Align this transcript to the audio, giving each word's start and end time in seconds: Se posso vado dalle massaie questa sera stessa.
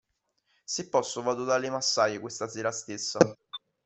Se 0.65 0.85
posso 0.89 1.21
vado 1.21 1.43
dalle 1.45 1.69
massaie 1.69 2.19
questa 2.19 2.47
sera 2.47 2.71
stessa. 2.71 3.19